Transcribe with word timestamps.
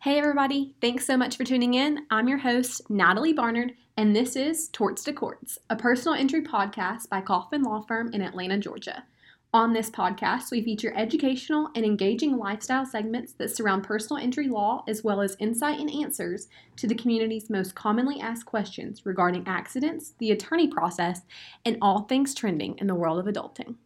Hey, 0.00 0.18
everybody. 0.18 0.74
Thanks 0.80 1.06
so 1.06 1.16
much 1.16 1.36
for 1.36 1.44
tuning 1.44 1.74
in. 1.74 2.06
I'm 2.10 2.28
your 2.28 2.38
host, 2.38 2.82
Natalie 2.90 3.32
Barnard, 3.32 3.72
and 3.96 4.14
this 4.14 4.36
is 4.36 4.68
Torts 4.68 5.02
to 5.04 5.12
Courts, 5.12 5.58
a 5.70 5.76
personal 5.76 6.18
injury 6.18 6.42
podcast 6.42 7.08
by 7.08 7.20
Kaufman 7.20 7.62
Law 7.62 7.82
Firm 7.82 8.12
in 8.12 8.20
Atlanta, 8.20 8.58
Georgia. 8.58 9.04
On 9.52 9.72
this 9.72 9.88
podcast, 9.88 10.50
we 10.50 10.62
feature 10.62 10.92
educational 10.96 11.70
and 11.74 11.84
engaging 11.84 12.36
lifestyle 12.36 12.84
segments 12.84 13.32
that 13.34 13.54
surround 13.54 13.84
personal 13.84 14.22
injury 14.22 14.48
law, 14.48 14.84
as 14.88 15.04
well 15.04 15.20
as 15.20 15.36
insight 15.38 15.78
and 15.78 15.90
answers 15.90 16.48
to 16.76 16.86
the 16.86 16.94
community's 16.94 17.48
most 17.48 17.74
commonly 17.74 18.20
asked 18.20 18.46
questions 18.46 19.06
regarding 19.06 19.46
accidents, 19.46 20.14
the 20.18 20.32
attorney 20.32 20.68
process, 20.68 21.22
and 21.64 21.78
all 21.80 22.02
things 22.02 22.34
trending 22.34 22.76
in 22.78 22.86
the 22.86 22.94
world 22.94 23.18
of 23.18 23.32
adulting. 23.32 23.76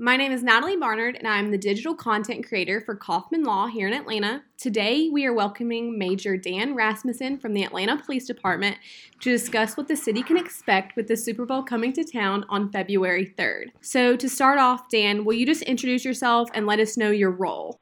My 0.00 0.16
name 0.16 0.30
is 0.30 0.44
Natalie 0.44 0.76
Barnard, 0.76 1.16
and 1.16 1.26
I'm 1.26 1.50
the 1.50 1.58
digital 1.58 1.92
content 1.92 2.46
creator 2.46 2.80
for 2.80 2.94
Kaufman 2.94 3.42
Law 3.42 3.66
here 3.66 3.88
in 3.88 3.92
Atlanta. 3.92 4.44
Today, 4.56 5.08
we 5.08 5.26
are 5.26 5.32
welcoming 5.34 5.98
Major 5.98 6.36
Dan 6.36 6.76
Rasmussen 6.76 7.36
from 7.40 7.52
the 7.52 7.64
Atlanta 7.64 8.00
Police 8.00 8.24
Department 8.24 8.76
to 9.22 9.30
discuss 9.32 9.76
what 9.76 9.88
the 9.88 9.96
city 9.96 10.22
can 10.22 10.36
expect 10.36 10.94
with 10.94 11.08
the 11.08 11.16
Super 11.16 11.44
Bowl 11.44 11.64
coming 11.64 11.92
to 11.94 12.04
town 12.04 12.44
on 12.48 12.70
February 12.70 13.34
3rd. 13.36 13.72
So, 13.80 14.14
to 14.14 14.28
start 14.28 14.60
off, 14.60 14.88
Dan, 14.88 15.24
will 15.24 15.34
you 15.34 15.44
just 15.44 15.62
introduce 15.62 16.04
yourself 16.04 16.48
and 16.54 16.64
let 16.64 16.78
us 16.78 16.96
know 16.96 17.10
your 17.10 17.32
role? 17.32 17.80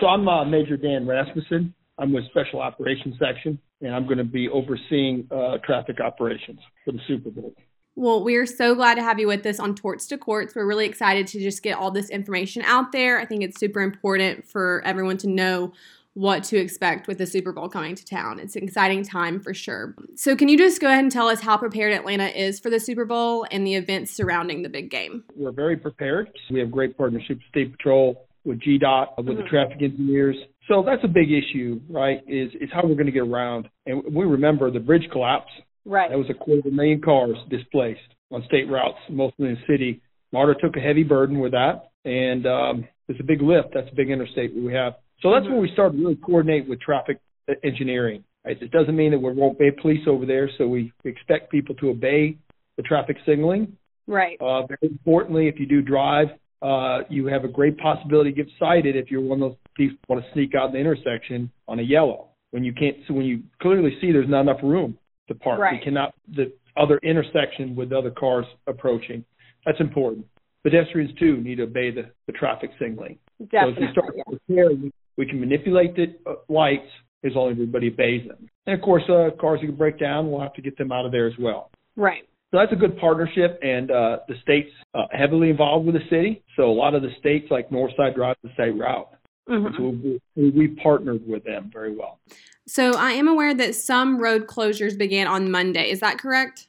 So, 0.00 0.08
I'm 0.08 0.26
uh, 0.26 0.44
Major 0.44 0.76
Dan 0.76 1.06
Rasmussen. 1.06 1.72
I'm 1.96 2.12
with 2.12 2.24
Special 2.30 2.60
Operations 2.60 3.14
Section, 3.20 3.56
and 3.80 3.94
I'm 3.94 4.06
going 4.06 4.18
to 4.18 4.24
be 4.24 4.48
overseeing 4.48 5.28
uh, 5.30 5.58
traffic 5.64 6.00
operations 6.00 6.58
for 6.84 6.90
the 6.90 7.00
Super 7.06 7.30
Bowl. 7.30 7.54
Well, 7.94 8.24
we 8.24 8.36
are 8.36 8.46
so 8.46 8.74
glad 8.74 8.94
to 8.94 9.02
have 9.02 9.18
you 9.18 9.26
with 9.26 9.44
us 9.44 9.60
on 9.60 9.74
Torts 9.74 10.06
to 10.06 10.18
Courts. 10.18 10.54
We're 10.54 10.66
really 10.66 10.86
excited 10.86 11.26
to 11.28 11.40
just 11.40 11.62
get 11.62 11.76
all 11.76 11.90
this 11.90 12.08
information 12.08 12.62
out 12.62 12.90
there. 12.90 13.18
I 13.18 13.26
think 13.26 13.42
it's 13.42 13.60
super 13.60 13.80
important 13.80 14.48
for 14.48 14.82
everyone 14.86 15.18
to 15.18 15.28
know 15.28 15.72
what 16.14 16.42
to 16.44 16.56
expect 16.56 17.06
with 17.06 17.18
the 17.18 17.26
Super 17.26 17.52
Bowl 17.52 17.68
coming 17.68 17.94
to 17.94 18.04
town. 18.04 18.38
It's 18.38 18.56
an 18.56 18.64
exciting 18.64 19.04
time 19.04 19.40
for 19.40 19.52
sure. 19.52 19.94
So, 20.14 20.34
can 20.36 20.48
you 20.48 20.56
just 20.56 20.80
go 20.80 20.86
ahead 20.86 21.00
and 21.00 21.12
tell 21.12 21.28
us 21.28 21.40
how 21.40 21.58
prepared 21.58 21.92
Atlanta 21.92 22.26
is 22.26 22.58
for 22.58 22.70
the 22.70 22.80
Super 22.80 23.04
Bowl 23.04 23.46
and 23.50 23.66
the 23.66 23.74
events 23.74 24.10
surrounding 24.12 24.62
the 24.62 24.68
big 24.70 24.90
game? 24.90 25.24
We're 25.36 25.52
very 25.52 25.76
prepared. 25.76 26.30
We 26.50 26.60
have 26.60 26.70
great 26.70 26.96
partnership 26.96 27.38
with 27.38 27.46
State 27.50 27.72
Patrol, 27.72 28.26
with 28.44 28.60
GDOT, 28.60 29.18
with 29.18 29.26
mm-hmm. 29.26 29.36
the 29.36 29.48
traffic 29.48 29.82
engineers. 29.82 30.36
So 30.68 30.82
that's 30.82 31.02
a 31.04 31.08
big 31.08 31.28
issue, 31.30 31.80
right? 31.90 32.22
Is 32.26 32.50
is 32.60 32.70
how 32.72 32.82
we're 32.84 32.94
going 32.94 33.06
to 33.06 33.12
get 33.12 33.22
around. 33.22 33.68
And 33.84 34.02
we 34.14 34.24
remember 34.24 34.70
the 34.70 34.80
bridge 34.80 35.08
collapse 35.12 35.50
Right. 35.84 36.10
That 36.10 36.18
was 36.18 36.30
a 36.30 36.34
quarter 36.34 36.60
of 36.60 36.66
a 36.66 36.74
million 36.74 37.00
cars 37.00 37.36
displaced 37.50 38.00
on 38.30 38.44
state 38.46 38.68
routes, 38.70 38.98
mostly 39.10 39.48
in 39.48 39.54
the 39.54 39.72
city. 39.72 40.00
MARTA 40.32 40.54
took 40.60 40.76
a 40.76 40.80
heavy 40.80 41.02
burden 41.02 41.38
with 41.38 41.52
that, 41.52 41.90
and 42.04 42.46
um, 42.46 42.88
it's 43.08 43.20
a 43.20 43.24
big 43.24 43.42
lift. 43.42 43.68
That's 43.74 43.88
a 43.90 43.94
big 43.94 44.10
interstate 44.10 44.54
we 44.54 44.72
have. 44.72 44.94
So 45.20 45.30
that's 45.30 45.44
mm-hmm. 45.44 45.54
when 45.54 45.62
we 45.62 45.70
started 45.72 45.96
to 45.96 46.02
really 46.02 46.16
coordinate 46.16 46.68
with 46.68 46.80
traffic 46.80 47.20
engineering. 47.64 48.24
Right? 48.44 48.60
It 48.60 48.70
doesn't 48.70 48.96
mean 48.96 49.12
that 49.12 49.18
we 49.18 49.32
won't 49.32 49.58
be 49.58 49.70
police 49.70 50.02
over 50.08 50.26
there, 50.26 50.50
so 50.58 50.66
we 50.66 50.92
expect 51.04 51.50
people 51.50 51.74
to 51.76 51.90
obey 51.90 52.38
the 52.76 52.82
traffic 52.82 53.16
signaling. 53.26 53.76
Right. 54.06 54.40
Uh, 54.40 54.66
very 54.66 54.78
importantly, 54.90 55.48
if 55.48 55.60
you 55.60 55.66
do 55.66 55.82
drive, 55.82 56.28
uh, 56.60 57.00
you 57.08 57.26
have 57.26 57.44
a 57.44 57.48
great 57.48 57.76
possibility 57.78 58.32
to 58.32 58.36
get 58.36 58.52
cited 58.58 58.96
if 58.96 59.10
you're 59.10 59.20
one 59.20 59.42
of 59.42 59.50
those 59.50 59.58
people 59.76 59.96
who 60.08 60.14
want 60.14 60.24
to 60.24 60.32
sneak 60.32 60.54
out 60.54 60.68
in 60.68 60.72
the 60.72 60.78
intersection 60.78 61.50
on 61.68 61.78
a 61.78 61.82
yellow 61.82 62.28
when 62.50 62.64
you 62.64 62.72
can't. 62.72 62.96
So 63.06 63.14
when 63.14 63.26
you 63.26 63.42
clearly 63.60 63.96
see 64.00 64.12
there's 64.12 64.28
not 64.28 64.42
enough 64.42 64.60
room 64.62 64.96
to 65.28 65.34
park. 65.34 65.60
Right. 65.60 65.78
We 65.78 65.84
cannot 65.84 66.14
the 66.34 66.52
other 66.76 66.98
intersection 67.02 67.74
with 67.76 67.92
other 67.92 68.10
cars 68.10 68.46
approaching. 68.66 69.24
That's 69.66 69.80
important. 69.80 70.26
Pedestrians 70.64 71.10
too 71.18 71.38
need 71.38 71.56
to 71.56 71.64
obey 71.64 71.90
the, 71.90 72.10
the 72.26 72.32
traffic 72.32 72.70
signaling. 72.78 73.18
Definitely, 73.50 73.88
so 73.94 74.02
if 74.06 74.16
we 74.28 74.36
start 74.36 74.38
yeah. 74.48 74.64
we, 74.68 74.92
we 75.16 75.26
can 75.26 75.40
manipulate 75.40 75.96
the 75.96 76.14
uh, 76.26 76.34
lights 76.48 76.88
as 77.24 77.32
long 77.34 77.50
as 77.50 77.54
everybody 77.54 77.88
obeys 77.88 78.26
them. 78.28 78.48
And 78.66 78.78
of 78.78 78.82
course, 78.82 79.02
uh, 79.08 79.30
cars 79.40 79.60
that 79.60 79.66
can 79.66 79.76
break 79.76 79.98
down, 79.98 80.30
we'll 80.30 80.40
have 80.40 80.54
to 80.54 80.62
get 80.62 80.78
them 80.78 80.92
out 80.92 81.04
of 81.04 81.12
there 81.12 81.26
as 81.26 81.34
well. 81.38 81.70
Right. 81.96 82.22
So 82.50 82.58
that's 82.58 82.72
a 82.72 82.76
good 82.76 82.98
partnership, 82.98 83.58
and 83.62 83.90
uh, 83.90 84.18
the 84.28 84.34
state's 84.42 84.70
uh, 84.94 85.04
heavily 85.10 85.50
involved 85.50 85.86
with 85.86 85.94
the 85.94 86.04
city. 86.10 86.42
So 86.56 86.64
a 86.64 86.72
lot 86.72 86.94
of 86.94 87.02
the 87.02 87.08
states, 87.18 87.46
like 87.50 87.70
Northside 87.70 88.14
Drive, 88.14 88.36
the 88.42 88.50
state 88.54 88.78
route. 88.78 89.08
Mm-hmm. 89.48 89.76
So 89.76 90.18
we, 90.36 90.50
we 90.50 90.68
partnered 90.68 91.26
with 91.26 91.44
them 91.44 91.70
very 91.72 91.96
well. 91.96 92.18
So 92.66 92.92
I 92.94 93.12
am 93.12 93.28
aware 93.28 93.54
that 93.54 93.74
some 93.74 94.18
road 94.18 94.46
closures 94.46 94.96
began 94.96 95.26
on 95.26 95.50
Monday. 95.50 95.90
Is 95.90 96.00
that 96.00 96.18
correct? 96.18 96.68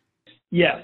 Yes. 0.52 0.82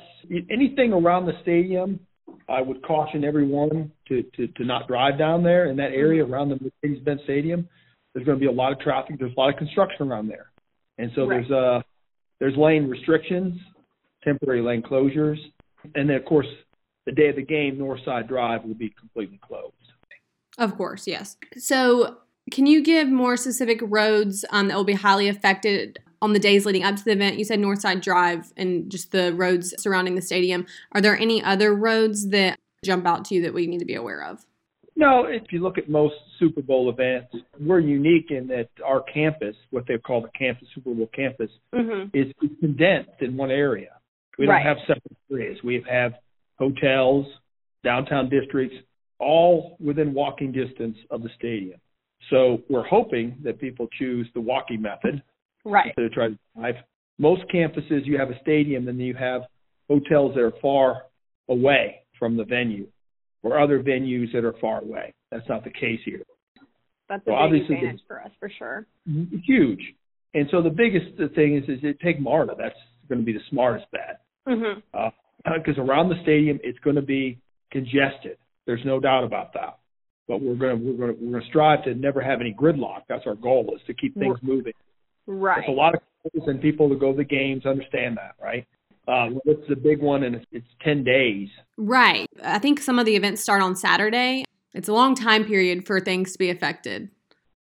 Anything 0.50 0.94
around 0.94 1.26
the 1.26 1.34
stadium, 1.42 2.00
I 2.48 2.62
would 2.62 2.84
caution 2.84 3.24
everyone 3.24 3.92
to, 4.08 4.24
to, 4.36 4.48
to 4.48 4.64
not 4.64 4.88
drive 4.88 5.18
down 5.18 5.44
there 5.44 5.68
in 5.70 5.76
that 5.78 5.92
area 5.92 6.26
around 6.26 6.50
the 6.50 6.60
Mercedes-Benz 6.62 7.22
Stadium. 7.24 7.68
There's 8.14 8.26
going 8.26 8.38
to 8.38 8.40
be 8.40 8.48
a 8.48 8.52
lot 8.52 8.72
of 8.72 8.80
traffic. 8.80 9.18
There's 9.20 9.34
a 9.36 9.40
lot 9.40 9.50
of 9.50 9.58
construction 9.58 10.08
around 10.08 10.28
there, 10.28 10.52
and 10.98 11.12
so 11.16 11.28
right. 11.28 11.48
there's 11.48 11.52
uh 11.52 11.82
there's 12.40 12.58
lane 12.58 12.88
restrictions, 12.88 13.60
temporary 14.24 14.62
lane 14.62 14.82
closures, 14.82 15.38
and 15.94 16.10
then 16.10 16.16
of 16.16 16.26
course 16.26 16.48
the 17.06 17.12
day 17.12 17.30
of 17.30 17.36
the 17.36 17.44
game, 17.44 17.78
Northside 17.78 18.28
Drive 18.28 18.64
will 18.64 18.74
be 18.74 18.94
completely 19.00 19.40
closed. 19.42 19.74
Of 20.58 20.76
course, 20.76 21.08
yes. 21.08 21.38
So 21.58 22.18
can 22.52 22.66
you 22.66 22.84
give 22.84 23.08
more 23.10 23.38
specific 23.38 23.80
roads 23.82 24.46
um, 24.52 24.68
that 24.68 24.76
will 24.76 24.84
be 24.84 24.94
highly 24.94 25.28
affected 25.28 26.00
on 26.22 26.34
the 26.34 26.40
days 26.40 26.66
leading 26.66 26.84
up 26.84 26.96
to 26.96 27.04
the 27.04 27.12
event? 27.12 27.38
You 27.38 27.46
said 27.46 27.60
Northside 27.60 28.02
Drive 28.02 28.52
and 28.58 28.90
just 28.92 29.12
the 29.12 29.34
roads 29.34 29.74
surrounding 29.78 30.16
the 30.16 30.22
stadium. 30.22 30.66
Are 30.94 31.02
there 31.02 31.18
any 31.18 31.44
other 31.44 31.74
roads 31.74 32.30
that 32.30 32.60
jump 32.84 33.06
out 33.06 33.26
to 33.26 33.36
you 33.36 33.42
that 33.44 33.54
we 33.54 33.68
need 33.68 33.80
to 33.80 33.86
be 33.86 33.96
aware 33.96 34.24
of? 34.24 34.46
No, 34.96 35.24
if 35.26 35.44
you 35.52 35.64
look 35.64 35.78
at 35.78 35.90
most 35.90 36.16
Super 36.40 36.62
Bowl 36.62 36.90
events, 36.90 37.34
we're 37.58 37.80
unique 37.80 38.32
in 38.32 38.48
that 38.48 38.68
our 38.86 39.02
campus, 39.02 39.56
what 39.70 39.86
they 39.88 39.98
call 39.98 40.22
the 40.22 40.30
campus, 40.38 40.68
Super 40.76 40.94
Bowl 40.94 41.10
campus, 41.16 41.50
mm-hmm. 41.74 42.10
is 42.14 42.34
condensed 42.60 43.22
in 43.22 43.38
one 43.38 43.50
area. 43.50 43.92
We 44.38 44.46
don't 44.46 44.62
have 44.62 44.78
separate 44.88 45.18
areas. 45.32 45.58
We 45.64 45.84
have 45.90 46.14
hotels, 46.58 47.26
downtown 47.84 48.30
districts, 48.30 48.76
all 49.20 49.78
within 49.80 50.14
walking 50.14 50.52
distance 50.52 50.98
of 51.12 51.24
the 51.24 51.30
stadium. 51.38 51.80
So 52.30 52.62
we're 52.70 52.88
hoping 52.88 53.38
that 53.44 53.60
people 53.60 53.88
choose 53.98 54.28
the 54.34 54.42
walking 54.42 54.82
method 54.82 55.24
right. 55.66 55.88
instead 55.88 56.06
of 56.06 56.12
trying 56.12 56.32
to 56.34 56.40
drive. 56.60 56.76
Most 57.18 57.44
campuses, 57.54 58.06
you 58.06 58.18
have 58.18 58.30
a 58.30 58.40
stadium 58.42 58.88
and 58.88 59.00
you 59.00 59.14
have 59.14 59.44
hotels 59.90 60.36
that 60.36 60.42
are 60.42 60.54
far 60.62 61.04
away 61.50 62.02
from 62.18 62.38
the 62.38 62.44
venue, 62.44 62.88
or 63.44 63.60
other 63.60 63.82
venues 63.82 64.32
that 64.34 64.44
are 64.44 64.56
far 64.62 64.82
away. 64.82 65.14
That's 65.32 65.48
not 65.50 65.64
the 65.64 65.72
case 65.72 66.00
here. 66.06 66.24
That's 67.08 67.24
so 67.26 67.34
a 67.34 67.50
big 67.50 67.64
advantage 67.64 68.02
for 68.08 68.22
us, 68.22 68.32
for 68.40 68.52
sure. 68.58 68.86
Huge. 69.46 69.82
And 70.34 70.48
so 70.52 70.62
the 70.62 70.70
biggest 70.70 71.18
thing 71.34 71.58
is, 71.58 71.64
is 71.64 71.80
it 71.82 72.00
take 72.02 72.20
MARTA. 72.20 72.54
That's 72.58 72.76
going 73.08 73.20
to 73.20 73.26
be 73.26 73.34
the 73.34 73.44
smartest 73.50 73.88
bet. 73.92 74.22
Because 74.46 74.62
mm-hmm. 74.62 75.82
uh, 75.82 75.84
around 75.84 76.10
the 76.10 76.22
stadium, 76.22 76.60
it's 76.64 76.78
going 76.80 76.98
to 76.98 77.02
be 77.02 77.40
congested. 77.72 78.38
There's 78.68 78.86
no 78.86 79.00
doubt 79.00 79.24
about 79.24 79.54
that 79.54 79.80
but 80.30 80.42
we're 80.42 80.56
going 80.56 80.80
to 80.80 80.86
we're 80.86 80.98
going 80.98 81.16
to 81.16 81.22
we're 81.22 81.32
going 81.32 81.44
to 81.44 81.50
strive 81.50 81.84
to 81.84 81.96
never 81.96 82.22
have 82.22 82.40
any 82.40 82.54
gridlock. 82.54 83.02
That's 83.10 83.26
our 83.26 83.36
goal 83.36 83.74
is 83.76 83.82
to 83.88 83.94
keep 83.94 84.18
things 84.18 84.38
moving. 84.42 84.74
Right. 85.28 85.58
There's 85.58 85.76
a 85.76 85.78
lot 85.78 85.96
of 85.96 86.02
and 86.48 86.62
people 86.62 86.88
who 86.88 86.98
go 86.98 87.12
to 87.12 87.18
the 87.18 87.24
games 87.24 87.66
understand 87.66 88.18
that, 88.18 88.36
right? 88.42 88.68
Uh, 89.08 89.40
it's 89.46 89.68
the 89.68 89.76
big 89.76 90.02
one, 90.02 90.24
and 90.24 90.36
it's, 90.36 90.46
it's 90.52 90.68
ten 90.84 91.04
days. 91.04 91.50
Right. 91.78 92.30
I 92.44 92.60
think 92.60 92.80
some 92.80 93.00
of 93.00 93.06
the 93.06 93.16
events 93.16 93.42
start 93.42 93.62
on 93.62 93.76
Saturday. 93.76 94.44
It's 94.74 94.88
a 94.88 94.94
long 94.94 95.16
time 95.16 95.46
period 95.46 95.88
for 95.88 96.00
things 96.00 96.34
to 96.34 96.40
be 96.40 96.50
affected. 96.50 97.10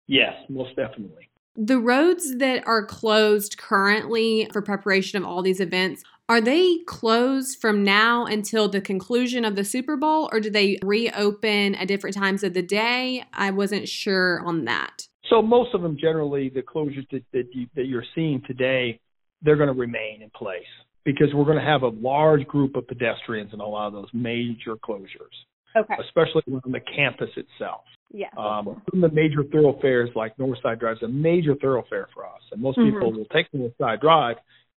Yes, 0.07 0.33
most 0.49 0.75
definitely. 0.75 1.29
The 1.55 1.79
roads 1.79 2.37
that 2.37 2.67
are 2.67 2.85
closed 2.85 3.57
currently 3.57 4.49
for 4.51 4.61
preparation 4.61 5.21
of 5.21 5.27
all 5.27 5.41
these 5.41 5.59
events, 5.59 6.03
are 6.29 6.41
they 6.41 6.79
closed 6.85 7.59
from 7.59 7.83
now 7.83 8.25
until 8.25 8.67
the 8.67 8.81
conclusion 8.81 9.45
of 9.45 9.55
the 9.55 9.63
Super 9.63 9.95
Bowl, 9.95 10.29
or 10.31 10.39
do 10.39 10.49
they 10.49 10.77
reopen 10.83 11.75
at 11.75 11.87
different 11.87 12.15
times 12.15 12.43
of 12.43 12.53
the 12.53 12.61
day? 12.61 13.23
I 13.33 13.51
wasn't 13.51 13.87
sure 13.87 14.41
on 14.45 14.65
that. 14.65 15.07
So 15.29 15.41
most 15.41 15.73
of 15.73 15.81
them, 15.81 15.97
generally, 15.99 16.49
the 16.49 16.61
closures 16.61 17.07
that 17.11 17.23
that, 17.33 17.45
you, 17.53 17.67
that 17.75 17.85
you're 17.85 18.05
seeing 18.15 18.41
today, 18.45 18.99
they're 19.41 19.55
going 19.55 19.67
to 19.67 19.79
remain 19.79 20.21
in 20.21 20.29
place 20.31 20.61
because 21.05 21.27
we're 21.33 21.45
going 21.45 21.57
to 21.57 21.63
have 21.63 21.83
a 21.83 21.89
large 21.89 22.45
group 22.47 22.75
of 22.75 22.87
pedestrians 22.87 23.53
in 23.53 23.61
a 23.61 23.65
lot 23.65 23.87
of 23.87 23.93
those 23.93 24.09
major 24.13 24.75
closures. 24.75 25.35
Okay. 25.75 25.95
Especially 26.05 26.41
on 26.51 26.71
the 26.71 26.81
campus 26.95 27.29
itself. 27.37 27.81
Yeah. 28.11 28.27
Um, 28.37 28.81
the 28.93 29.09
major 29.09 29.43
thoroughfares 29.51 30.09
like 30.15 30.35
Northside 30.37 30.79
Drive 30.79 30.97
is 30.97 31.03
a 31.03 31.07
major 31.07 31.55
thoroughfare 31.55 32.07
for 32.13 32.25
us, 32.25 32.41
and 32.51 32.61
most 32.61 32.77
mm-hmm. 32.77 32.93
people 32.95 33.13
will 33.13 33.25
take 33.25 33.45
Northside 33.53 34.01
Drive 34.01 34.37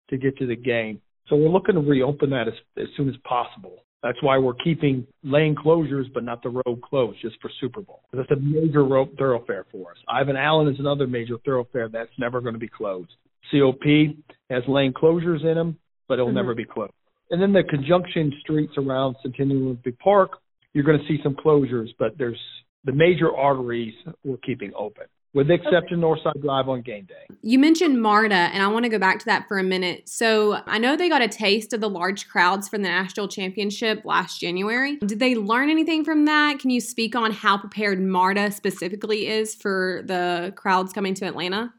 to 0.09 0.17
get 0.17 0.37
to 0.37 0.47
the 0.47 0.55
game. 0.55 1.01
So 1.29 1.35
we're 1.35 1.49
looking 1.49 1.75
to 1.75 1.81
reopen 1.81 2.31
that 2.31 2.47
as, 2.47 2.55
as 2.77 2.87
soon 2.97 3.09
as 3.09 3.15
possible. 3.23 3.83
That's 4.01 4.21
why 4.23 4.37
we're 4.37 4.55
keeping 4.55 5.05
lane 5.23 5.55
closures, 5.55 6.05
but 6.13 6.23
not 6.23 6.41
the 6.41 6.49
road 6.49 6.81
closed, 6.81 7.19
just 7.21 7.35
for 7.41 7.51
Super 7.59 7.81
Bowl. 7.81 8.01
That's 8.13 8.31
a 8.31 8.37
major 8.37 8.85
road 8.85 9.09
thoroughfare 9.17 9.65
for 9.71 9.91
us. 9.91 9.97
Ivan 10.07 10.37
Allen 10.37 10.73
is 10.73 10.79
another 10.79 11.05
major 11.05 11.35
thoroughfare 11.45 11.89
that's 11.89 12.11
never 12.17 12.39
going 12.39 12.53
to 12.53 12.59
be 12.59 12.69
closed. 12.69 13.11
COP 13.51 13.83
has 14.49 14.63
lane 14.67 14.93
closures 14.93 15.43
in 15.43 15.55
them, 15.55 15.77
but 16.07 16.15
it'll 16.15 16.27
mm-hmm. 16.27 16.35
never 16.35 16.55
be 16.55 16.65
closed. 16.65 16.93
And 17.29 17.41
then 17.41 17.51
the 17.51 17.63
conjunction 17.63 18.33
streets 18.39 18.73
around 18.77 19.17
Centennial 19.21 19.63
Olympic 19.63 19.99
Park, 19.99 20.31
you're 20.73 20.85
going 20.85 20.99
to 20.99 21.07
see 21.07 21.19
some 21.21 21.35
closures, 21.35 21.89
but 21.99 22.17
there's 22.17 22.39
the 22.85 22.93
major 22.93 23.35
arteries 23.35 23.93
we're 24.23 24.37
keeping 24.37 24.71
open 24.77 25.05
with 25.33 25.47
the 25.47 25.53
exception 25.53 26.03
okay. 26.03 26.21
Northside 26.21 26.41
Drive 26.41 26.69
on 26.69 26.81
game 26.81 27.05
day. 27.05 27.35
You 27.41 27.59
mentioned 27.59 28.01
MARTA, 28.01 28.33
and 28.33 28.63
I 28.63 28.67
want 28.67 28.83
to 28.83 28.89
go 28.89 28.99
back 28.99 29.19
to 29.19 29.25
that 29.25 29.47
for 29.47 29.59
a 29.59 29.63
minute. 29.63 30.09
So 30.09 30.59
I 30.65 30.79
know 30.79 30.95
they 30.95 31.09
got 31.09 31.21
a 31.21 31.27
taste 31.27 31.73
of 31.73 31.81
the 31.81 31.89
large 31.89 32.27
crowds 32.27 32.67
from 32.67 32.81
the 32.81 32.89
national 32.89 33.27
championship 33.27 34.03
last 34.05 34.39
January. 34.39 34.97
Did 34.97 35.19
they 35.19 35.35
learn 35.35 35.69
anything 35.69 36.03
from 36.03 36.25
that? 36.25 36.59
Can 36.59 36.69
you 36.69 36.81
speak 36.81 37.15
on 37.15 37.31
how 37.31 37.57
prepared 37.57 38.01
MARTA 38.01 38.51
specifically 38.51 39.27
is 39.27 39.53
for 39.53 40.01
the 40.05 40.53
crowds 40.55 40.93
coming 40.93 41.13
to 41.15 41.25
Atlanta? 41.25 41.73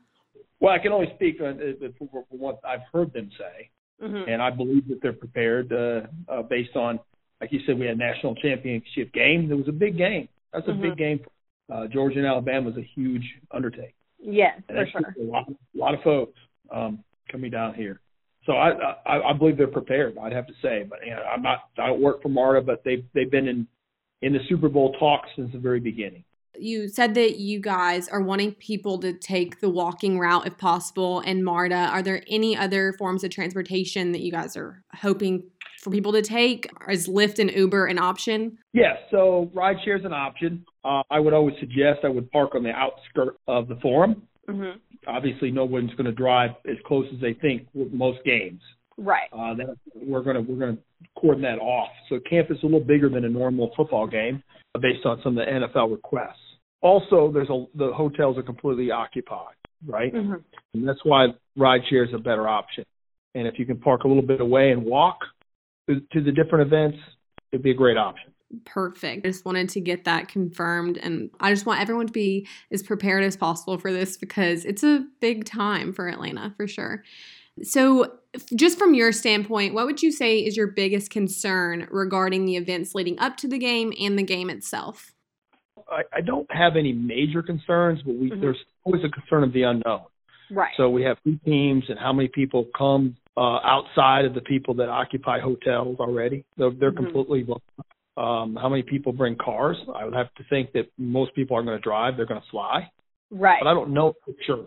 Well, 0.61 0.73
I 0.73 0.79
can 0.79 0.93
only 0.93 1.11
speak 1.15 1.41
on, 1.41 1.59
uh, 1.61 1.89
for 1.99 2.25
what 2.29 2.61
I've 2.65 2.83
heard 2.93 3.13
them 3.13 3.31
say, 3.39 3.71
mm-hmm. 4.03 4.31
and 4.31 4.43
I 4.43 4.51
believe 4.51 4.87
that 4.89 5.01
they're 5.03 5.15
prepared 5.15 5.73
uh, 5.73 6.03
uh, 6.31 6.43
based 6.43 6.77
on, 6.77 7.01
like 7.41 7.51
you 7.51 7.61
said, 7.67 7.79
we 7.79 7.87
had 7.87 7.97
a 7.97 7.99
national 7.99 8.35
championship 8.37 9.13
game. 9.15 9.51
It 9.51 9.55
was 9.55 9.69
a 9.69 9.73
big 9.73 9.97
game. 9.97 10.29
That's 10.53 10.69
a 10.69 10.73
mm-hmm. 10.73 10.83
big 10.83 10.97
game. 10.99 11.21
Uh, 11.71 11.87
Georgia 11.87 12.19
and 12.19 12.27
Alabama 12.27 12.71
is 12.71 12.77
a 12.77 12.89
huge 12.95 13.25
undertaking. 13.53 13.93
Yes, 14.23 14.61
and 14.69 14.79
for 14.93 15.01
sure. 15.01 15.15
A 15.21 15.31
lot, 15.31 15.49
a 15.49 15.79
lot 15.79 15.95
of 15.95 16.01
folks 16.03 16.39
um, 16.71 17.03
coming 17.31 17.51
down 17.51 17.75
here. 17.75 18.01
So 18.47 18.53
I, 18.53 18.71
I 19.07 19.31
I 19.31 19.33
believe 19.33 19.57
they're 19.57 19.67
prepared. 19.67 20.17
I'd 20.19 20.33
have 20.33 20.47
to 20.47 20.55
say, 20.63 20.85
but 20.89 20.99
you 21.05 21.11
know, 21.11 21.23
I'm 21.23 21.43
not. 21.43 21.69
I 21.79 21.87
don't 21.87 22.01
work 22.01 22.23
for 22.23 22.29
MARTA, 22.29 22.63
but 22.63 22.83
they've 22.85 23.05
they've 23.15 23.31
been 23.31 23.49
in 23.49 23.67
in 24.23 24.33
the 24.33 24.41
Super 24.49 24.69
Bowl 24.69 24.95
talks 24.99 25.29
since 25.37 25.53
the 25.53 25.59
very 25.59 25.81
beginning. 25.81 26.25
You 26.61 26.89
said 26.89 27.15
that 27.15 27.39
you 27.39 27.61
guys 27.61 28.09
are 28.09 28.21
wanting 28.21 28.53
people 28.55 28.99
to 28.99 29.13
take 29.13 29.61
the 29.61 29.71
walking 29.71 30.19
route 30.19 30.47
if 30.47 30.59
possible 30.59 31.21
and 31.21 31.45
MARTA. 31.45 31.75
Are 31.75 32.03
there 32.03 32.23
any 32.29 32.57
other 32.57 32.93
forms 32.99 33.25
of 33.25 33.31
transportation 33.31 34.13
that 34.13 34.21
you 34.21 34.31
guys 34.31 34.57
are 34.57 34.83
hoping 34.95 35.45
for 35.81 35.91
people 35.91 36.13
to 36.13 36.23
take? 36.23 36.71
Is 36.89 37.09
Lyft 37.09 37.39
and 37.39 37.51
Uber 37.51 37.87
an 37.87 37.99
option? 37.99 38.59
Yes. 38.73 38.97
So 39.11 39.51
rideshare 39.55 39.99
is 39.99 40.05
an 40.05 40.13
option. 40.13 40.65
Uh, 40.85 41.03
I 41.11 41.21
would 41.21 41.33
always 41.33 41.55
suggest 41.61 42.01
I 42.05 42.09
would 42.09 42.31
park 42.31 42.55
on 42.55 42.63
the 42.63 42.71
outskirt 42.71 43.39
of 43.49 43.69
the 43.69 43.77
forum. 43.77 44.23
Mm-hmm. 44.49 44.79
Obviously, 45.07 45.51
no 45.51 45.65
one's 45.65 45.93
going 45.93 46.05
to 46.05 46.13
drive 46.13 46.51
as 46.69 46.77
close 46.87 47.07
as 47.15 47.21
they 47.21 47.35
think 47.35 47.67
with 47.75 47.93
most 47.93 48.23
games. 48.25 48.61
Right. 48.99 49.29
Uh, 49.33 49.55
that 49.55 49.77
we're 49.95 50.23
going 50.23 50.37
to 50.37 50.43
we're 50.43 50.59
going 50.59 50.77
to 50.77 50.83
cordon 51.19 51.43
that 51.43 51.59
off. 51.59 51.89
So 52.09 52.19
campus 52.29 52.59
is 52.59 52.63
a 52.63 52.67
little 52.67 52.81
bigger 52.81 53.09
than 53.09 53.25
a 53.25 53.29
normal 53.29 53.73
football 53.77 54.07
game, 54.07 54.43
based 54.81 55.07
on 55.07 55.21
some 55.23 55.39
of 55.39 55.47
the 55.47 55.51
NFL 55.51 55.91
requests. 55.91 56.37
Also, 56.83 57.31
there's 57.33 57.51
a 57.51 57.65
the 57.75 57.93
hotels 57.93 58.39
are 58.39 58.43
completely 58.43 58.91
occupied, 58.91 59.55
right? 59.87 60.15
Mm-hmm. 60.15 60.35
And 60.75 60.89
that's 60.89 61.01
why 61.05 61.29
rideshare 61.59 62.07
is 62.09 62.15
a 62.15 62.19
better 62.19 62.49
option. 62.49 62.85
And 63.35 63.47
if 63.47 63.59
you 63.59 63.67
can 63.67 63.77
park 63.77 64.05
a 64.05 64.09
little 64.09 64.23
bit 64.23 64.41
away 64.41 64.71
and 64.71 64.85
walk 64.85 65.19
to, 65.89 66.01
to 66.13 66.23
the 66.23 66.33
different 66.33 66.67
events, 66.67 66.99
it'd 67.53 67.63
be 67.63 67.71
a 67.71 67.75
great 67.75 67.97
option. 67.97 68.33
Perfect. 68.65 69.25
I 69.25 69.31
just 69.31 69.45
wanted 69.45 69.69
to 69.71 69.81
get 69.81 70.05
that 70.05 70.29
confirmed. 70.29 70.99
And 70.99 71.31
I 71.39 71.53
just 71.53 71.67
want 71.67 71.81
everyone 71.81 72.09
to 72.09 72.13
be 72.13 72.49
as 72.73 72.83
prepared 72.83 73.23
as 73.23 73.37
possible 73.37 73.79
for 73.79 73.93
this 73.93 74.17
because 74.17 74.65
it's 74.65 74.83
a 74.83 75.05
big 75.21 75.45
time 75.45 75.93
for 75.93 76.09
Atlanta 76.09 76.53
for 76.57 76.67
sure. 76.67 77.05
So, 77.63 78.13
just 78.55 78.79
from 78.79 78.95
your 78.95 79.13
standpoint, 79.13 79.75
what 79.75 79.87
would 79.87 80.03
you 80.03 80.13
say 80.13 80.39
is 80.39 80.57
your 80.57 80.69
biggest 80.69 81.11
concern 81.11 81.89
regarding 81.91 82.47
the 82.47 82.57
events 82.57 82.95
leading 82.95 83.19
up 83.19 83.37
to 83.39 83.49
the 83.49 83.59
game 83.59 83.93
and 84.01 84.19
the 84.19 84.23
game 84.23 84.49
itself? 84.49 85.13
I, 85.91 86.19
I 86.19 86.21
don't 86.21 86.47
have 86.51 86.77
any 86.77 86.93
major 86.93 87.43
concerns, 87.43 88.01
but 88.05 88.15
we, 88.15 88.31
mm-hmm. 88.31 88.41
there's 88.41 88.59
always 88.85 89.03
a 89.05 89.09
concern 89.09 89.45
of 89.45 89.53
the 89.53 89.63
unknown. 89.63 90.03
Right. 90.51 90.73
So 90.77 90.91
we 90.91 91.03
have 91.03 91.17
two 91.25 91.39
teams 91.45 91.85
and 91.89 91.99
how 91.99 92.13
many 92.13 92.29
people 92.29 92.67
come 92.77 93.17
uh, 93.37 93.59
outside 93.65 94.25
of 94.25 94.35
the 94.35 94.41
people 94.41 94.75
that 94.75 94.89
occupy 94.89 95.41
hotels 95.41 95.99
already. 96.01 96.45
They're, 96.57 96.71
they're 96.71 96.93
mm-hmm. 96.93 97.05
completely 97.05 97.47
um, 98.17 98.59
how 98.61 98.69
many 98.69 98.83
people 98.83 99.13
bring 99.13 99.37
cars? 99.37 99.77
I 99.95 100.05
would 100.05 100.15
have 100.15 100.33
to 100.35 100.45
think 100.51 100.73
that 100.73 100.91
most 100.99 101.35
people 101.35 101.57
aren't 101.57 101.69
going 101.69 101.79
to 101.79 101.83
drive; 101.83 102.17
they're 102.17 102.27
going 102.27 102.41
to 102.41 102.51
fly. 102.51 102.91
Right. 103.31 103.61
But 103.63 103.71
I 103.71 103.75
don't 103.75 103.95
know 103.95 104.15
for 104.25 104.35
sure. 104.47 104.67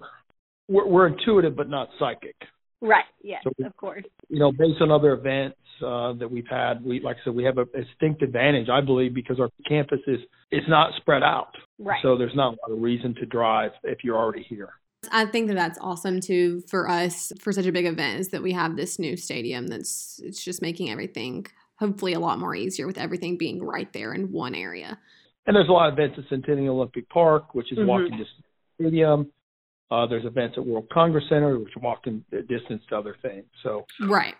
We're, 0.69 0.87
we're 0.87 1.07
intuitive, 1.07 1.55
but 1.55 1.69
not 1.69 1.89
psychic. 1.99 2.35
Right. 2.81 3.05
Yes, 3.21 3.41
so, 3.43 3.51
of 3.65 3.77
course. 3.77 4.03
You 4.29 4.39
know, 4.39 4.51
based 4.51 4.81
on 4.81 4.91
other 4.91 5.13
events 5.13 5.57
uh, 5.85 6.13
that 6.13 6.29
we've 6.29 6.47
had, 6.49 6.83
we 6.83 6.99
like 6.99 7.17
I 7.17 7.25
said, 7.25 7.35
we 7.35 7.43
have 7.43 7.57
a 7.57 7.65
distinct 7.65 8.21
advantage, 8.21 8.69
I 8.69 8.81
believe, 8.81 9.13
because 9.13 9.39
our 9.39 9.49
campus 9.67 9.99
is 10.07 10.19
it's 10.53 10.69
not 10.69 10.91
spread 10.97 11.23
out. 11.23 11.55
Right. 11.79 11.99
So 12.01 12.17
there's 12.17 12.35
not 12.35 12.53
a 12.53 12.57
lot 12.61 12.75
of 12.75 12.81
reason 12.81 13.15
to 13.15 13.25
drive 13.25 13.71
if 13.83 14.03
you're 14.03 14.17
already 14.17 14.43
here. 14.43 14.73
I 15.11 15.25
think 15.25 15.47
that 15.47 15.55
that's 15.55 15.77
awesome 15.81 16.21
too 16.21 16.61
for 16.67 16.89
us 16.89 17.33
for 17.39 17.51
such 17.51 17.65
a 17.65 17.71
big 17.71 17.85
event 17.85 18.21
is 18.21 18.29
that 18.29 18.41
we 18.41 18.53
have 18.53 18.77
this 18.77 18.99
new 18.99 19.17
stadium 19.17 19.67
that's 19.67 20.21
it's 20.23 20.41
just 20.41 20.61
making 20.61 20.89
everything 20.89 21.45
hopefully 21.75 22.13
a 22.13 22.19
lot 22.19 22.39
more 22.39 22.55
easier 22.55 22.87
with 22.87 22.97
everything 22.97 23.37
being 23.37 23.61
right 23.61 23.91
there 23.91 24.13
in 24.13 24.31
one 24.31 24.55
area. 24.55 24.97
And 25.45 25.55
there's 25.55 25.67
a 25.67 25.71
lot 25.73 25.89
of 25.89 25.99
events 25.99 26.17
at 26.19 26.29
Centennial 26.29 26.77
Olympic 26.77 27.09
Park, 27.09 27.53
which 27.53 27.71
is 27.71 27.77
mm-hmm. 27.77 27.87
walking 27.87 28.11
distance 28.11 28.29
to 28.37 28.83
the 28.83 28.83
stadium. 28.85 29.31
Uh, 29.91 30.07
there's 30.07 30.25
events 30.25 30.55
at 30.57 30.65
World 30.65 30.87
Congress 30.91 31.25
Center, 31.27 31.59
which 31.59 31.75
are 31.75 31.81
walking 31.81 32.23
distance 32.31 32.81
to 32.89 32.95
other 32.95 33.17
things. 33.21 33.45
So 33.61 33.85
right. 34.07 34.35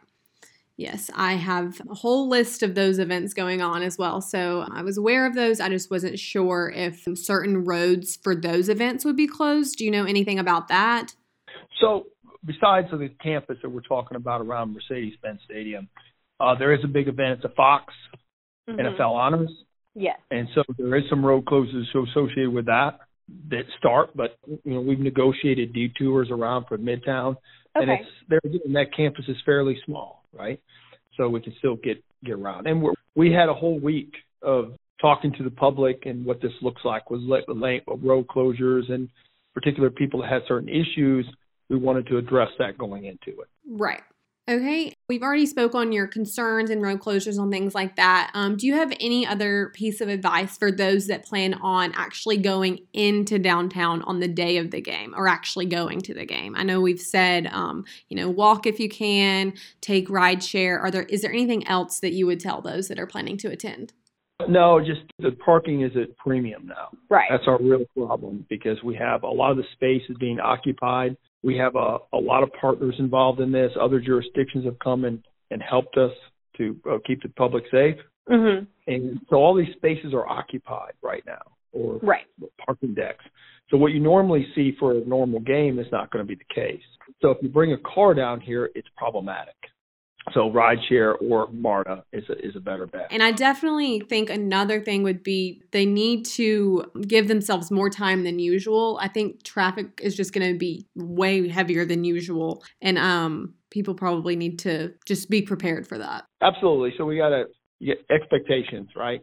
Yes, 0.76 1.12
I 1.14 1.34
have 1.34 1.80
a 1.88 1.94
whole 1.94 2.28
list 2.28 2.64
of 2.64 2.74
those 2.74 2.98
events 2.98 3.34
going 3.34 3.62
on 3.62 3.84
as 3.84 3.98
well. 3.98 4.22
So 4.22 4.66
I 4.72 4.82
was 4.82 4.98
aware 4.98 5.28
of 5.28 5.36
those. 5.36 5.60
I 5.60 5.70
just 5.70 5.92
wasn't 5.92 6.18
sure 6.18 6.72
if 6.76 7.06
certain 7.18 7.64
roads 7.64 8.16
for 8.16 8.36
those 8.36 8.70
events 8.70 9.06
would 9.06 9.16
be 9.16 9.28
closed. 9.28 9.78
Do 9.78 9.86
you 9.86 9.92
know 9.92 10.06
anything 10.06 10.40
about 10.40 10.70
that? 10.70 11.14
So, 11.80 12.06
besides 12.44 12.88
the 12.92 13.10
campus 13.22 13.58
that 13.62 13.70
we're 13.70 13.82
talking 13.82 14.16
about 14.16 14.42
around 14.42 14.74
Mercedes 14.74 15.14
Benz 15.22 15.42
Stadium, 15.46 15.90
uh, 16.40 16.56
there 16.58 16.74
is 16.74 16.84
a 16.84 16.88
big 16.88 17.08
event. 17.08 17.40
It's 17.44 17.46
a 17.46 17.56
Fox 17.56 17.94
mm-hmm. 18.68 18.80
NFL 18.80 19.12
Honors. 19.12 19.52
Yes. 19.96 20.18
And 20.32 20.48
so 20.56 20.64
there 20.78 20.96
is 20.96 21.04
some 21.10 21.24
road 21.24 21.46
closures 21.46 21.84
associated 21.90 22.52
with 22.52 22.66
that 22.66 23.00
that 23.50 23.64
start, 23.78 24.10
but 24.16 24.38
you 24.46 24.74
know 24.74 24.82
we've 24.82 25.00
negotiated 25.00 25.74
detours 25.74 26.30
around 26.30 26.66
for 26.68 26.78
Midtown, 26.78 27.38
okay. 27.76 27.84
and 27.84 27.92
it's 27.92 28.10
there. 28.30 28.40
And 28.44 28.76
that 28.76 28.96
campus 28.96 29.26
is 29.28 29.38
fairly 29.46 29.78
small, 29.86 30.24
right? 30.34 30.60
So 31.18 31.30
we 31.30 31.42
can 31.42 31.54
still 31.60 31.76
get 31.76 32.04
get 32.24 32.34
around. 32.34 32.68
And 32.68 32.82
we're, 32.82 32.94
we 33.16 33.32
had 33.32 33.50
a 33.50 33.54
whole 33.54 33.80
week 33.80 34.14
of 34.42 34.74
talking 35.02 35.34
to 35.38 35.44
the 35.44 35.52
public 35.52 36.04
and 36.06 36.26
what 36.26 36.42
this 36.42 36.52
looks 36.62 36.82
like 36.86 37.10
was 37.12 37.22
road 38.02 38.28
closures 38.28 38.92
and 38.92 39.10
particular 39.54 39.90
people 39.90 40.22
that 40.22 40.30
had 40.30 40.42
certain 40.48 40.70
issues. 40.70 41.28
We 41.70 41.78
wanted 41.78 42.08
to 42.08 42.18
address 42.18 42.50
that 42.60 42.78
going 42.78 43.06
into 43.06 43.42
it. 43.42 43.48
Right. 43.70 44.02
Okay, 44.50 44.94
we've 45.08 45.24
already 45.24 45.46
spoke 45.46 45.74
on 45.74 45.94
your 45.94 46.06
concerns 46.06 46.70
and 46.70 46.82
road 46.82 47.00
closures 47.00 47.42
and 47.42 47.50
things 47.50 47.74
like 47.74 47.96
that. 47.96 48.30
Um, 48.34 48.58
do 48.58 48.68
you 48.68 48.74
have 48.74 48.92
any 49.00 49.26
other 49.26 49.72
piece 49.74 50.02
of 50.02 50.10
advice 50.10 50.58
for 50.58 50.70
those 50.70 51.08
that 51.08 51.24
plan 51.24 51.54
on 51.54 51.94
actually 51.96 52.36
going 52.36 52.80
into 52.92 53.40
downtown 53.40 54.02
on 54.02 54.20
the 54.20 54.28
day 54.28 54.58
of 54.58 54.72
the 54.72 54.82
game 54.82 55.14
or 55.16 55.30
actually 55.30 55.66
going 55.66 56.02
to 56.02 56.14
the 56.14 56.26
game? 56.26 56.58
I 56.58 56.64
know 56.64 56.82
we've 56.82 57.00
said, 57.00 57.48
um, 57.54 57.86
you 58.10 58.18
know, 58.18 58.30
walk 58.30 58.68
if 58.68 58.82
you 58.82 58.90
can, 58.90 59.54
take 59.80 60.10
ride 60.10 60.44
share. 60.44 60.78
Are 60.78 60.92
there 60.92 61.04
is 61.04 61.22
there 61.22 61.32
anything 61.32 61.66
else 61.66 62.02
that 62.02 62.12
you 62.12 62.26
would 62.26 62.42
tell 62.42 62.62
those 62.62 62.90
that 62.90 63.00
are 63.00 63.08
planning 63.08 63.38
to 63.38 63.48
attend? 63.50 63.94
No, 64.50 64.82
just 64.82 65.04
the 65.20 65.32
parking 65.32 65.84
is 65.84 65.96
at 65.96 66.18
premium 66.18 66.68
now. 66.68 66.90
Right. 67.10 67.30
That's 67.30 67.48
our 67.48 67.62
real 67.62 67.86
problem 67.96 68.46
because 68.50 68.84
we 68.84 68.96
have 68.96 69.24
a 69.24 69.30
lot 69.30 69.52
of 69.52 69.58
the 69.58 69.64
space 69.72 70.02
is 70.10 70.18
being 70.18 70.42
occupied 70.42 71.16
we 71.44 71.58
have 71.58 71.76
a, 71.76 71.98
a 72.14 72.18
lot 72.18 72.44
of 72.44 72.50
partners 72.60 72.96
involved 73.00 73.40
in 73.40 73.52
this. 73.52 73.72
Other 73.80 74.00
jurisdictions 74.00 74.66
have 74.66 74.80
come 74.80 75.06
and, 75.06 75.22
and 75.52 75.62
helped 75.62 75.98
us 75.98 76.12
to 76.58 76.76
uh, 76.90 76.98
keep 77.06 77.22
the 77.22 77.30
public 77.30 77.66
safe. 77.72 77.96
Mm-hmm. 78.30 78.66
And 78.88 79.20
so 79.30 79.36
all 79.36 79.54
these 79.54 79.74
spaces 79.76 80.14
are 80.14 80.28
occupied 80.28 80.94
right 81.02 81.24
now, 81.26 81.42
or 81.74 81.98
right. 81.98 82.26
parking 82.66 82.94
decks. 82.94 83.24
So 83.70 83.78
what 83.78 83.92
you 83.92 84.00
normally 84.00 84.48
see 84.56 84.76
for 84.80 84.94
a 84.94 85.06
normal 85.06 85.40
game 85.40 85.80
is 85.80 85.88
not 85.92 86.12
going 86.12 86.26
to 86.26 86.28
be 86.28 86.36
the 86.36 86.54
case. 86.54 86.82
So 87.22 87.32
if 87.32 87.38
you 87.42 87.50
bring 87.50 87.74
a 87.74 87.78
car 87.78 88.14
down 88.14 88.40
here, 88.40 88.70
it's 88.76 88.88
problematic. 88.96 89.56
So 90.34 90.50
rideshare 90.50 91.16
or 91.22 91.48
MARTA 91.52 92.04
is 92.14 92.24
a, 92.30 92.34
is 92.46 92.56
a 92.56 92.60
better 92.60 92.88
bet. 92.88 93.08
And 93.12 93.22
I 93.22 93.32
definitely 93.32 94.02
think 94.08 94.30
another 94.30 94.80
thing 94.80 95.04
would 95.04 95.22
be 95.22 95.62
they 95.72 95.86
need 95.86 96.26
to 96.26 96.86
give 97.02 97.28
themselves 97.28 97.70
more 97.70 97.90
time 97.90 98.24
than 98.24 98.40
usual. 98.40 98.98
I 99.02 99.10
think 99.10 99.44
traffic 99.44 100.00
is 100.02 100.16
just 100.16 100.34
going 100.34 100.54
to 100.54 100.58
be 100.58 100.88
way 100.96 101.50
heavier 101.50 101.86
than 101.86 102.04
usual, 102.04 102.64
and 102.82 102.98
um, 102.98 103.56
people 103.70 103.96
probably 103.96 104.36
need 104.36 104.60
to 104.60 104.94
just 105.06 105.30
be 105.30 105.42
prepared 105.42 105.88
for 105.88 105.98
that. 105.98 106.26
Absolutely. 106.42 106.94
So 106.98 107.06
we 107.06 107.18
got 107.18 107.30
to 107.30 107.46
get 107.82 108.06
expectations, 108.10 108.90
right? 108.96 109.22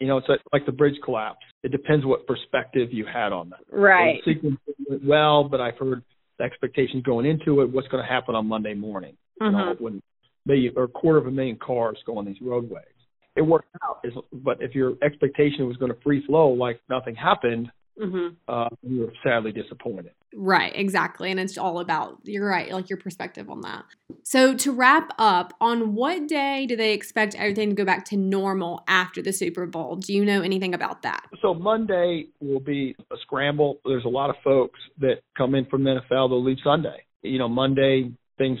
You 0.00 0.06
know, 0.06 0.18
it's 0.18 0.28
like 0.52 0.66
the 0.66 0.72
bridge 0.72 0.96
collapse. 1.04 1.40
It 1.62 1.72
depends 1.72 2.04
what 2.04 2.26
perspective 2.26 2.88
you 2.92 3.06
had 3.06 3.32
on 3.32 3.50
that. 3.50 3.60
Right. 3.70 4.20
So 4.24 4.32
sequence 4.32 4.58
went 4.88 5.04
well, 5.04 5.44
but 5.44 5.60
I've 5.60 5.78
heard 5.78 6.02
the 6.38 6.44
expectations 6.44 7.02
going 7.04 7.26
into 7.26 7.60
it. 7.60 7.70
What's 7.70 7.88
going 7.88 8.02
to 8.02 8.10
happen 8.10 8.34
on 8.34 8.46
Monday 8.46 8.74
morning? 8.74 9.16
Mm-hmm. 9.40 9.56
You 9.56 9.64
know, 9.64 9.74
when 9.78 10.02
million 10.46 10.72
or 10.76 10.84
a 10.84 10.88
quarter 10.88 11.18
of 11.18 11.26
a 11.26 11.30
million 11.30 11.56
cars 11.56 11.98
go 12.06 12.18
on 12.18 12.24
these 12.24 12.40
roadways. 12.40 12.84
It 13.34 13.42
worked 13.42 13.68
out, 13.82 14.04
but 14.32 14.58
if 14.60 14.74
your 14.74 14.94
expectation 15.02 15.66
was 15.66 15.76
going 15.78 15.92
to 15.92 15.98
free 16.02 16.24
flow 16.26 16.50
like 16.50 16.80
nothing 16.90 17.14
happened, 17.14 17.70
Mm-hmm. 18.00 18.28
Uh, 18.48 18.68
we 18.82 19.00
were 19.00 19.12
sadly 19.22 19.52
disappointed. 19.52 20.12
Right, 20.34 20.72
exactly. 20.74 21.30
And 21.30 21.38
it's 21.38 21.58
all 21.58 21.78
about, 21.78 22.20
you're 22.24 22.48
right, 22.48 22.70
like 22.72 22.88
your 22.88 22.96
perspective 22.96 23.50
on 23.50 23.60
that. 23.62 23.84
So, 24.22 24.54
to 24.54 24.72
wrap 24.72 25.12
up, 25.18 25.52
on 25.60 25.94
what 25.94 26.26
day 26.26 26.66
do 26.66 26.74
they 26.74 26.94
expect 26.94 27.34
everything 27.34 27.70
to 27.70 27.74
go 27.74 27.84
back 27.84 28.06
to 28.06 28.16
normal 28.16 28.82
after 28.88 29.20
the 29.20 29.32
Super 29.32 29.66
Bowl? 29.66 29.96
Do 29.96 30.14
you 30.14 30.24
know 30.24 30.40
anything 30.40 30.74
about 30.74 31.02
that? 31.02 31.26
So, 31.42 31.52
Monday 31.52 32.28
will 32.40 32.60
be 32.60 32.96
a 33.10 33.16
scramble. 33.22 33.80
There's 33.84 34.04
a 34.04 34.10
lot 34.10 34.30
of 34.30 34.36
folks 34.42 34.80
that 35.00 35.16
come 35.36 35.54
in 35.54 35.66
from 35.66 35.84
the 35.84 36.00
NFL, 36.10 36.30
they'll 36.30 36.42
leave 36.42 36.58
Sunday. 36.64 37.04
You 37.22 37.38
know, 37.38 37.48
Monday, 37.48 38.10
things, 38.38 38.58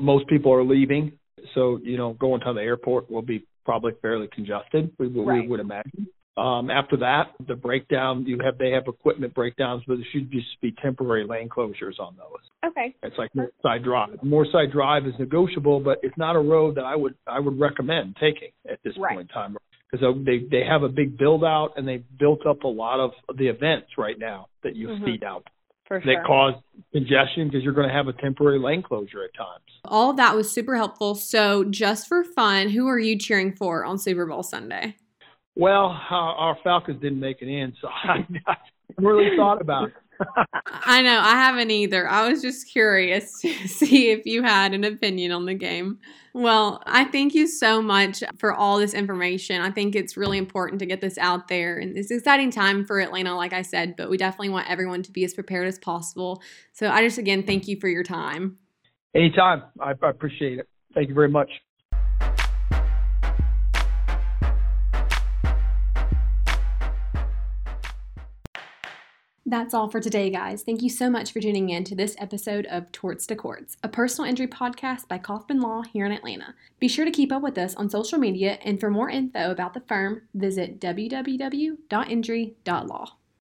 most 0.00 0.28
people 0.28 0.52
are 0.52 0.64
leaving. 0.64 1.17
So, 1.54 1.78
you 1.82 1.96
know, 1.96 2.14
going 2.14 2.40
to 2.42 2.52
the 2.52 2.60
airport 2.60 3.10
will 3.10 3.22
be 3.22 3.46
probably 3.64 3.92
fairly 4.00 4.28
congested, 4.32 4.92
we, 4.98 5.08
right. 5.08 5.48
would 5.48 5.60
imagine. 5.60 6.08
Um, 6.38 6.70
after 6.70 6.96
that, 6.98 7.32
the 7.48 7.56
breakdown 7.56 8.24
you 8.24 8.38
have 8.44 8.58
they 8.58 8.70
have 8.70 8.84
equipment 8.86 9.34
breakdowns, 9.34 9.82
but 9.88 9.94
it 9.94 10.06
should 10.12 10.30
just 10.30 10.46
be 10.62 10.72
temporary 10.80 11.26
lane 11.26 11.48
closures 11.48 11.98
on 11.98 12.16
those. 12.16 12.70
Okay. 12.70 12.94
It's 13.02 13.16
like 13.18 13.30
Northside 13.34 13.82
Drive. 13.82 14.10
Northside 14.24 14.72
Drive 14.72 15.06
is 15.06 15.14
negotiable, 15.18 15.80
but 15.80 15.98
it's 16.02 16.16
not 16.16 16.36
a 16.36 16.38
road 16.38 16.76
that 16.76 16.84
I 16.84 16.94
would 16.94 17.16
I 17.26 17.40
would 17.40 17.58
recommend 17.58 18.16
taking 18.20 18.50
at 18.70 18.78
this 18.84 18.94
right. 18.98 19.16
point 19.16 19.28
in 19.30 19.34
time 19.34 19.56
because 19.90 20.14
they 20.24 20.46
they 20.48 20.64
have 20.64 20.84
a 20.84 20.88
big 20.88 21.18
build 21.18 21.42
out 21.42 21.70
and 21.76 21.88
they've 21.88 22.04
built 22.18 22.46
up 22.46 22.62
a 22.62 22.68
lot 22.68 23.00
of 23.00 23.10
the 23.36 23.48
events 23.48 23.88
right 23.98 24.18
now 24.18 24.46
that 24.62 24.76
you 24.76 24.88
mm-hmm. 24.88 25.04
feed 25.04 25.24
out. 25.24 25.44
For 25.88 26.00
that 26.00 26.04
sure. 26.04 26.24
cause 26.24 26.54
congestion 26.92 27.48
because 27.48 27.64
you're 27.64 27.72
going 27.72 27.88
to 27.88 27.94
have 27.94 28.08
a 28.08 28.12
temporary 28.12 28.58
lane 28.58 28.82
closure 28.82 29.24
at 29.24 29.34
times. 29.34 29.64
All 29.86 30.10
of 30.10 30.18
that 30.18 30.36
was 30.36 30.52
super 30.52 30.76
helpful. 30.76 31.14
So, 31.14 31.64
just 31.64 32.06
for 32.06 32.22
fun, 32.22 32.68
who 32.68 32.86
are 32.88 32.98
you 32.98 33.18
cheering 33.18 33.52
for 33.54 33.84
on 33.84 33.98
Super 33.98 34.26
Bowl 34.26 34.42
Sunday? 34.42 34.96
Well, 35.56 35.98
our, 36.10 36.34
our 36.34 36.58
Falcons 36.62 37.00
didn't 37.00 37.20
make 37.20 37.42
it 37.42 37.48
in, 37.48 37.74
so 37.80 37.88
I, 38.04 38.26
I 38.46 38.56
really 38.98 39.36
thought 39.36 39.60
about 39.60 39.88
it. 39.88 39.94
I 40.64 41.02
know, 41.02 41.20
I 41.20 41.32
haven't 41.32 41.70
either. 41.70 42.08
I 42.08 42.28
was 42.28 42.42
just 42.42 42.68
curious 42.68 43.40
to 43.40 43.52
see 43.68 44.10
if 44.10 44.26
you 44.26 44.42
had 44.42 44.74
an 44.74 44.84
opinion 44.84 45.32
on 45.32 45.46
the 45.46 45.54
game. 45.54 45.98
Well, 46.34 46.82
I 46.86 47.04
thank 47.04 47.34
you 47.34 47.46
so 47.46 47.82
much 47.82 48.22
for 48.38 48.52
all 48.52 48.78
this 48.78 48.94
information. 48.94 49.60
I 49.60 49.70
think 49.70 49.96
it's 49.96 50.16
really 50.16 50.38
important 50.38 50.78
to 50.80 50.86
get 50.86 51.00
this 51.00 51.18
out 51.18 51.48
there. 51.48 51.78
And 51.78 51.96
it's 51.96 52.10
an 52.10 52.18
exciting 52.18 52.50
time 52.50 52.84
for 52.84 53.00
Atlanta, 53.00 53.34
like 53.34 53.52
I 53.52 53.62
said, 53.62 53.96
but 53.96 54.10
we 54.10 54.16
definitely 54.16 54.50
want 54.50 54.70
everyone 54.70 55.02
to 55.04 55.10
be 55.10 55.24
as 55.24 55.34
prepared 55.34 55.66
as 55.66 55.78
possible. 55.78 56.42
So 56.72 56.90
I 56.90 57.02
just, 57.02 57.18
again, 57.18 57.42
thank 57.42 57.66
you 57.66 57.78
for 57.80 57.88
your 57.88 58.04
time. 58.04 58.58
Anytime. 59.14 59.62
I, 59.80 59.94
I 60.02 60.10
appreciate 60.10 60.58
it. 60.58 60.68
Thank 60.94 61.08
you 61.08 61.14
very 61.14 61.28
much. 61.28 61.50
That's 69.50 69.72
all 69.72 69.88
for 69.88 69.98
today, 69.98 70.28
guys. 70.28 70.62
Thank 70.62 70.82
you 70.82 70.90
so 70.90 71.08
much 71.08 71.32
for 71.32 71.40
tuning 71.40 71.70
in 71.70 71.82
to 71.84 71.94
this 71.94 72.14
episode 72.18 72.66
of 72.66 72.92
Torts 72.92 73.26
to 73.28 73.34
Courts, 73.34 73.78
a 73.82 73.88
personal 73.88 74.28
injury 74.28 74.46
podcast 74.46 75.08
by 75.08 75.16
Kaufman 75.16 75.62
Law 75.62 75.80
here 75.90 76.04
in 76.04 76.12
Atlanta. 76.12 76.54
Be 76.78 76.86
sure 76.86 77.06
to 77.06 77.10
keep 77.10 77.32
up 77.32 77.40
with 77.40 77.56
us 77.56 77.74
on 77.74 77.88
social 77.88 78.18
media, 78.18 78.58
and 78.62 78.78
for 78.78 78.90
more 78.90 79.08
info 79.08 79.50
about 79.50 79.72
the 79.72 79.80
firm, 79.80 80.20
visit 80.34 80.78
www.injury.law. 80.80 81.78